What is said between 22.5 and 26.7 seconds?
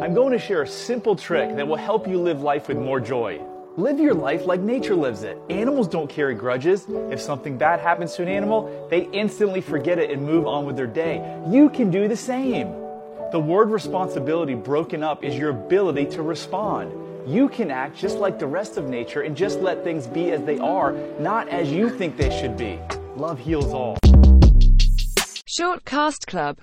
be. Love heals all. Shortcast Club